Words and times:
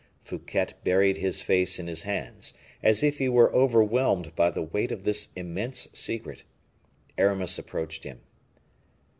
Fouquet 0.23 0.69
buried 0.83 1.17
his 1.17 1.43
face 1.43 1.77
in 1.77 1.85
his 1.85 2.01
hands, 2.01 2.55
as 2.81 3.03
if 3.03 3.19
he 3.19 3.29
were 3.29 3.53
overwhelmed 3.53 4.35
by 4.35 4.49
the 4.49 4.63
weight 4.63 4.91
of 4.91 5.03
this 5.03 5.27
immense 5.35 5.87
secret. 5.93 6.41
Aramis 7.19 7.59
approached 7.59 8.03
him. 8.03 8.19